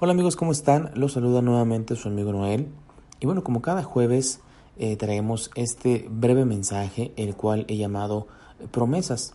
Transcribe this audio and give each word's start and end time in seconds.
Hola 0.00 0.12
amigos, 0.12 0.36
¿cómo 0.36 0.52
están? 0.52 0.92
Los 0.94 1.14
saluda 1.14 1.42
nuevamente 1.42 1.96
su 1.96 2.06
amigo 2.06 2.30
Noel. 2.30 2.68
Y 3.18 3.26
bueno, 3.26 3.42
como 3.42 3.62
cada 3.62 3.82
jueves 3.82 4.40
eh, 4.76 4.96
traemos 4.96 5.50
este 5.56 6.06
breve 6.08 6.44
mensaje, 6.44 7.12
el 7.16 7.34
cual 7.34 7.64
he 7.66 7.76
llamado 7.76 8.28
promesas. 8.70 9.34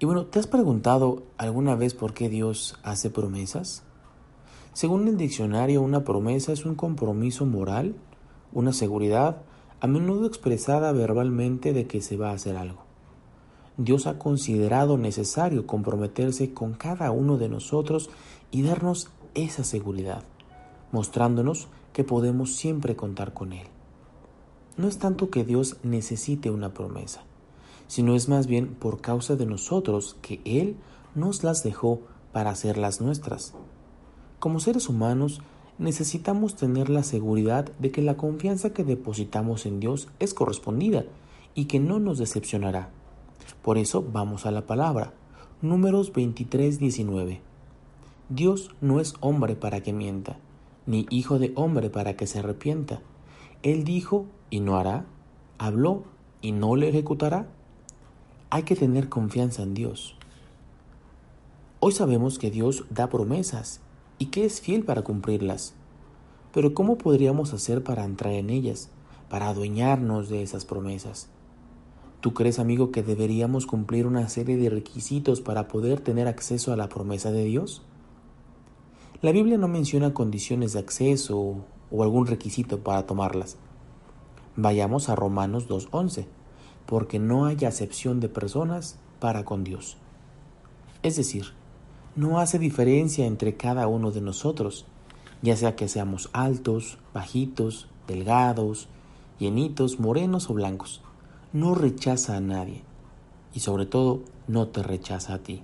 Y 0.00 0.04
bueno, 0.04 0.26
¿te 0.26 0.40
has 0.40 0.48
preguntado 0.48 1.22
alguna 1.38 1.76
vez 1.76 1.94
por 1.94 2.12
qué 2.12 2.28
Dios 2.28 2.76
hace 2.82 3.08
promesas? 3.08 3.84
Según 4.72 5.06
el 5.06 5.16
diccionario, 5.16 5.80
una 5.80 6.02
promesa 6.02 6.52
es 6.52 6.66
un 6.66 6.74
compromiso 6.74 7.46
moral, 7.46 7.94
una 8.52 8.72
seguridad, 8.72 9.42
a 9.78 9.86
menudo 9.86 10.26
expresada 10.26 10.90
verbalmente 10.90 11.72
de 11.72 11.86
que 11.86 12.00
se 12.00 12.16
va 12.16 12.30
a 12.30 12.34
hacer 12.34 12.56
algo. 12.56 12.82
Dios 13.76 14.08
ha 14.08 14.18
considerado 14.18 14.98
necesario 14.98 15.68
comprometerse 15.68 16.52
con 16.52 16.74
cada 16.74 17.12
uno 17.12 17.38
de 17.38 17.48
nosotros 17.48 18.10
y 18.50 18.62
darnos 18.62 19.08
esa 19.34 19.64
seguridad, 19.64 20.24
mostrándonos 20.90 21.68
que 21.92 22.04
podemos 22.04 22.54
siempre 22.54 22.96
contar 22.96 23.34
con 23.34 23.52
Él. 23.52 23.66
No 24.76 24.88
es 24.88 24.98
tanto 24.98 25.30
que 25.30 25.44
Dios 25.44 25.76
necesite 25.82 26.50
una 26.50 26.72
promesa, 26.72 27.22
sino 27.86 28.14
es 28.14 28.28
más 28.28 28.46
bien 28.46 28.74
por 28.74 29.00
causa 29.00 29.36
de 29.36 29.46
nosotros 29.46 30.16
que 30.22 30.40
Él 30.44 30.76
nos 31.14 31.44
las 31.44 31.62
dejó 31.62 32.00
para 32.32 32.50
hacerlas 32.50 33.00
nuestras. 33.00 33.54
Como 34.38 34.60
seres 34.60 34.88
humanos, 34.88 35.42
necesitamos 35.78 36.56
tener 36.56 36.88
la 36.88 37.02
seguridad 37.02 37.70
de 37.78 37.90
que 37.90 38.02
la 38.02 38.16
confianza 38.16 38.72
que 38.72 38.84
depositamos 38.84 39.66
en 39.66 39.80
Dios 39.80 40.08
es 40.20 40.32
correspondida 40.34 41.04
y 41.54 41.66
que 41.66 41.80
no 41.80 41.98
nos 41.98 42.18
decepcionará. 42.18 42.90
Por 43.62 43.78
eso 43.78 44.04
vamos 44.12 44.46
a 44.46 44.50
la 44.50 44.66
palabra. 44.66 45.12
Números 45.60 46.12
23, 46.12 46.78
19. 46.78 47.51
Dios 48.34 48.70
no 48.80 48.98
es 48.98 49.12
hombre 49.20 49.56
para 49.56 49.82
que 49.82 49.92
mienta, 49.92 50.38
ni 50.86 51.06
hijo 51.10 51.38
de 51.38 51.52
hombre 51.54 51.90
para 51.90 52.16
que 52.16 52.26
se 52.26 52.38
arrepienta. 52.38 53.02
Él 53.62 53.84
dijo 53.84 54.24
y 54.48 54.60
no 54.60 54.78
hará, 54.78 55.04
habló 55.58 56.04
y 56.40 56.52
no 56.52 56.74
le 56.74 56.88
ejecutará. 56.88 57.46
Hay 58.48 58.62
que 58.62 58.74
tener 58.74 59.10
confianza 59.10 59.62
en 59.62 59.74
Dios. 59.74 60.16
Hoy 61.78 61.92
sabemos 61.92 62.38
que 62.38 62.50
Dios 62.50 62.86
da 62.88 63.10
promesas 63.10 63.82
y 64.18 64.26
que 64.26 64.46
es 64.46 64.62
fiel 64.62 64.82
para 64.86 65.02
cumplirlas. 65.02 65.74
Pero 66.54 66.72
¿cómo 66.72 66.96
podríamos 66.96 67.52
hacer 67.52 67.84
para 67.84 68.06
entrar 68.06 68.32
en 68.32 68.48
ellas, 68.48 68.88
para 69.28 69.48
adueñarnos 69.48 70.30
de 70.30 70.42
esas 70.42 70.64
promesas? 70.64 71.28
¿Tú 72.22 72.32
crees, 72.32 72.58
amigo, 72.58 72.92
que 72.92 73.02
deberíamos 73.02 73.66
cumplir 73.66 74.06
una 74.06 74.26
serie 74.30 74.56
de 74.56 74.70
requisitos 74.70 75.42
para 75.42 75.68
poder 75.68 76.00
tener 76.00 76.28
acceso 76.28 76.72
a 76.72 76.76
la 76.76 76.88
promesa 76.88 77.30
de 77.30 77.44
Dios? 77.44 77.82
La 79.22 79.30
Biblia 79.30 79.56
no 79.56 79.68
menciona 79.68 80.12
condiciones 80.12 80.72
de 80.72 80.80
acceso 80.80 81.64
o 81.92 82.02
algún 82.02 82.26
requisito 82.26 82.80
para 82.80 83.06
tomarlas. 83.06 83.56
Vayamos 84.56 85.08
a 85.08 85.14
Romanos 85.14 85.68
2.11, 85.68 86.26
porque 86.86 87.20
no 87.20 87.46
hay 87.46 87.64
acepción 87.64 88.18
de 88.18 88.28
personas 88.28 88.98
para 89.20 89.44
con 89.44 89.62
Dios. 89.62 89.96
Es 91.04 91.14
decir, 91.14 91.52
no 92.16 92.40
hace 92.40 92.58
diferencia 92.58 93.24
entre 93.24 93.56
cada 93.56 93.86
uno 93.86 94.10
de 94.10 94.20
nosotros, 94.20 94.86
ya 95.40 95.56
sea 95.56 95.76
que 95.76 95.86
seamos 95.86 96.28
altos, 96.32 96.98
bajitos, 97.14 97.86
delgados, 98.08 98.88
llenitos, 99.38 100.00
morenos 100.00 100.50
o 100.50 100.54
blancos. 100.54 101.00
No 101.52 101.76
rechaza 101.76 102.36
a 102.36 102.40
nadie 102.40 102.82
y 103.54 103.60
sobre 103.60 103.86
todo 103.86 104.22
no 104.48 104.66
te 104.66 104.82
rechaza 104.82 105.34
a 105.34 105.38
ti. 105.38 105.62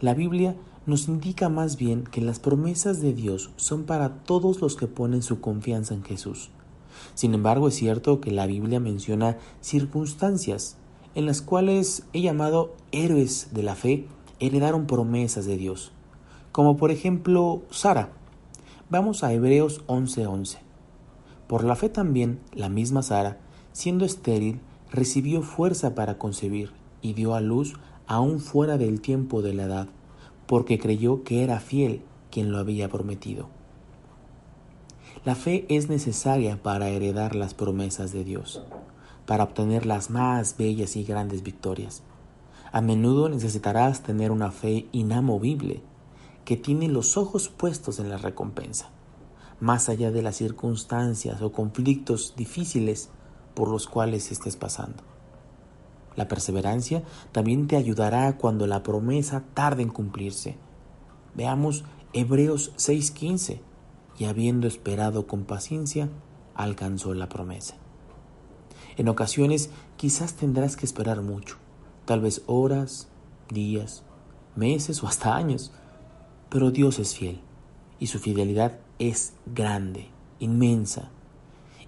La 0.00 0.12
Biblia 0.12 0.56
nos 0.86 1.08
indica 1.08 1.48
más 1.48 1.76
bien 1.76 2.04
que 2.04 2.20
las 2.20 2.38
promesas 2.38 3.00
de 3.00 3.12
Dios 3.12 3.50
son 3.56 3.84
para 3.84 4.22
todos 4.22 4.60
los 4.60 4.76
que 4.76 4.86
ponen 4.86 5.22
su 5.22 5.40
confianza 5.40 5.94
en 5.94 6.04
Jesús. 6.04 6.50
Sin 7.14 7.34
embargo, 7.34 7.68
es 7.68 7.74
cierto 7.74 8.20
que 8.20 8.30
la 8.30 8.46
Biblia 8.46 8.78
menciona 8.78 9.36
circunstancias 9.60 10.76
en 11.16 11.26
las 11.26 11.42
cuales 11.42 12.04
he 12.12 12.20
llamado 12.20 12.74
héroes 12.92 13.48
de 13.52 13.62
la 13.62 13.74
fe 13.74 14.06
heredaron 14.38 14.86
promesas 14.86 15.44
de 15.46 15.56
Dios, 15.56 15.90
como 16.52 16.76
por 16.76 16.90
ejemplo 16.90 17.62
Sara. 17.70 18.10
Vamos 18.88 19.24
a 19.24 19.32
Hebreos 19.32 19.82
11:11. 19.86 20.58
Por 21.48 21.64
la 21.64 21.74
fe 21.74 21.88
también 21.88 22.38
la 22.52 22.68
misma 22.68 23.02
Sara, 23.02 23.40
siendo 23.72 24.04
estéril, 24.04 24.60
recibió 24.90 25.42
fuerza 25.42 25.94
para 25.94 26.18
concebir 26.18 26.70
y 27.02 27.14
dio 27.14 27.34
a 27.34 27.40
luz 27.40 27.74
aún 28.06 28.38
fuera 28.38 28.78
del 28.78 29.00
tiempo 29.00 29.42
de 29.42 29.54
la 29.54 29.64
edad 29.64 29.88
porque 30.46 30.78
creyó 30.78 31.24
que 31.24 31.42
era 31.42 31.60
fiel 31.60 32.02
quien 32.30 32.52
lo 32.52 32.58
había 32.58 32.88
prometido. 32.88 33.48
La 35.24 35.34
fe 35.34 35.66
es 35.68 35.88
necesaria 35.88 36.62
para 36.62 36.88
heredar 36.88 37.34
las 37.34 37.54
promesas 37.54 38.12
de 38.12 38.22
Dios, 38.22 38.62
para 39.26 39.44
obtener 39.44 39.86
las 39.86 40.10
más 40.10 40.56
bellas 40.56 40.94
y 40.96 41.04
grandes 41.04 41.42
victorias. 41.42 42.02
A 42.70 42.80
menudo 42.80 43.28
necesitarás 43.28 44.02
tener 44.02 44.30
una 44.30 44.52
fe 44.52 44.86
inamovible, 44.92 45.82
que 46.44 46.56
tiene 46.56 46.88
los 46.88 47.16
ojos 47.16 47.48
puestos 47.48 47.98
en 47.98 48.08
la 48.08 48.18
recompensa, 48.18 48.90
más 49.58 49.88
allá 49.88 50.12
de 50.12 50.22
las 50.22 50.36
circunstancias 50.36 51.42
o 51.42 51.50
conflictos 51.50 52.34
difíciles 52.36 53.08
por 53.54 53.68
los 53.68 53.88
cuales 53.88 54.30
estés 54.30 54.54
pasando. 54.54 55.15
La 56.16 56.28
perseverancia 56.28 57.04
también 57.32 57.68
te 57.68 57.76
ayudará 57.76 58.36
cuando 58.38 58.66
la 58.66 58.82
promesa 58.82 59.44
tarde 59.54 59.82
en 59.82 59.90
cumplirse. 59.90 60.56
Veamos 61.34 61.84
Hebreos 62.12 62.72
6:15. 62.76 63.60
Y 64.18 64.24
habiendo 64.24 64.66
esperado 64.66 65.26
con 65.26 65.44
paciencia, 65.44 66.08
alcanzó 66.54 67.12
la 67.12 67.28
promesa. 67.28 67.74
En 68.96 69.08
ocasiones 69.08 69.68
quizás 69.98 70.34
tendrás 70.34 70.76
que 70.76 70.86
esperar 70.86 71.20
mucho, 71.20 71.56
tal 72.06 72.22
vez 72.22 72.42
horas, 72.46 73.08
días, 73.50 74.04
meses 74.54 75.02
o 75.02 75.06
hasta 75.06 75.36
años, 75.36 75.70
pero 76.48 76.70
Dios 76.70 76.98
es 76.98 77.14
fiel 77.14 77.40
y 77.98 78.06
su 78.06 78.18
fidelidad 78.18 78.78
es 78.98 79.34
grande, 79.44 80.08
inmensa, 80.38 81.10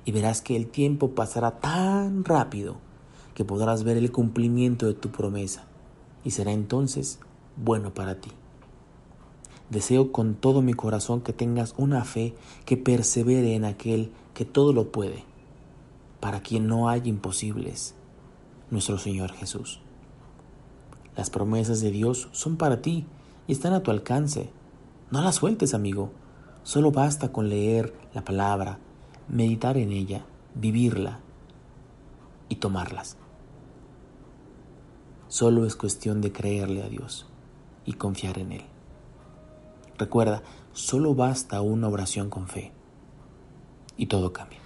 y 0.05 0.13
verás 0.13 0.43
que 0.43 0.55
el 0.55 0.69
tiempo 0.69 1.15
pasará 1.15 1.61
tan 1.61 2.25
rápido 2.25 2.77
que 3.39 3.45
podrás 3.45 3.85
ver 3.85 3.97
el 3.97 4.11
cumplimiento 4.11 4.87
de 4.87 4.95
tu 4.95 5.11
promesa 5.11 5.63
y 6.25 6.33
será 6.33 6.51
entonces 6.51 7.21
bueno 7.55 7.95
para 7.95 8.21
ti. 8.21 8.33
Deseo 9.71 10.11
con 10.11 10.35
todo 10.35 10.61
mi 10.61 10.75
corazón 10.75 11.21
que 11.21 11.33
tengas 11.33 11.73
una 11.77 12.03
fe 12.03 12.35
que 12.65 12.77
persevere 12.77 13.55
en 13.55 13.65
aquel 13.65 14.11
que 14.35 14.45
todo 14.45 14.73
lo 14.73 14.91
puede, 14.91 15.23
para 16.19 16.41
quien 16.41 16.67
no 16.67 16.89
hay 16.89 17.03
imposibles, 17.05 17.95
nuestro 18.73 18.99
Señor 18.99 19.31
Jesús. 19.31 19.83
Las 21.17 21.31
promesas 21.31 21.81
de 21.81 21.93
Dios 21.93 22.29
son 22.33 22.57
para 22.57 22.83
ti 22.83 23.07
y 23.47 23.53
están 23.53 23.73
a 23.73 23.85
tu 23.85 23.93
alcance. 23.93 24.51
No 25.13 25.23
las 25.23 25.37
sueltes, 25.37 25.75
amigo. 25.75 26.11
Solo 26.65 26.91
basta 26.91 27.31
con 27.31 27.49
leer 27.49 27.95
la 28.15 28.25
palabra, 28.25 28.81
meditar 29.29 29.77
en 29.77 29.93
ella, 29.93 30.27
vivirla 30.57 31.21
y 32.49 32.57
tomarlas. 32.57 33.17
Solo 35.29 35.67
es 35.67 35.77
cuestión 35.77 36.21
de 36.21 36.33
creerle 36.33 36.83
a 36.83 36.89
Dios 36.89 37.27
y 37.85 37.95
confiar 37.95 38.39
en 38.39 38.53
Él. 38.53 38.65
Recuerda, 39.99 40.43
solo 40.73 41.15
basta 41.15 41.61
una 41.61 41.89
oración 41.89 42.31
con 42.31 42.49
fe 42.49 42.73
y 43.97 44.07
todo 44.07 44.33
cambia. 44.33 44.61